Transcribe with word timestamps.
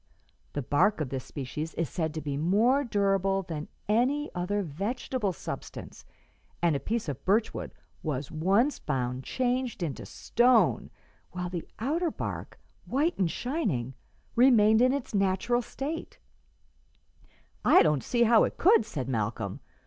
The 0.53 0.63
bark 0.63 0.99
of 0.99 1.09
this 1.09 1.25
species 1.25 1.75
is 1.75 1.87
said 1.87 2.11
to 2.15 2.21
be 2.21 2.35
more 2.35 2.83
durable 2.83 3.43
than 3.43 3.67
any 3.87 4.31
other 4.33 4.63
vegetable 4.63 5.31
substance, 5.31 6.05
and 6.59 6.75
a 6.75 6.79
piece 6.79 7.07
of 7.07 7.23
birch 7.23 7.53
wood 7.53 7.71
was 8.01 8.31
once 8.31 8.79
found 8.79 9.23
changed 9.23 9.83
into 9.83 10.07
stone, 10.07 10.89
while 11.33 11.51
the 11.51 11.67
outer 11.77 12.09
bark, 12.09 12.59
white 12.87 13.15
and 13.19 13.29
shining, 13.29 13.93
remained 14.35 14.81
in 14.81 14.91
its 14.91 15.13
natural 15.13 15.61
state," 15.61 16.17
"I 17.63 17.83
don't 17.83 18.03
see 18.03 18.23
how 18.23 18.43
it 18.43 18.57
could," 18.57 18.87
said 18.87 19.07
Malcolm. 19.07 19.59